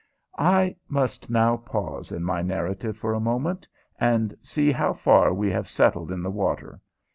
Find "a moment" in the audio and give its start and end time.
3.13-3.67